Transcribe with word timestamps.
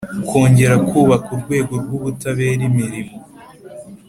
kongera 0.29 0.75
kubaka 0.87 1.27
urwego 1.35 1.73
rw 1.83 1.91
ubutabera 1.97 2.61
imirimo 2.69 3.15